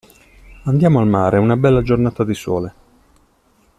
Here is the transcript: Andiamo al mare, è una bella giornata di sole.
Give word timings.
Andiamo 0.63 0.97
al 0.99 1.05
mare, 1.05 1.37
è 1.37 1.39
una 1.39 1.55
bella 1.55 1.83
giornata 1.83 2.23
di 2.23 2.33
sole. 2.33 2.73